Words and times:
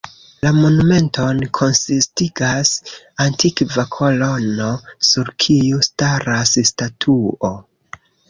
La 0.45 0.51
monumenton 0.59 1.41
konsistigas 1.57 2.71
antikva 3.27 3.85
kolono 3.97 4.71
sur 5.11 5.31
kiu 5.45 5.85
staras 5.91 6.57
statuo. 6.73 7.55